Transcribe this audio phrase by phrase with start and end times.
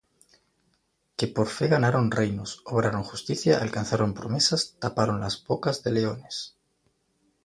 [1.17, 6.55] Que por fe ganaron reinos, obraron justicia, alcanzaron promesas, taparon las bocas de leones,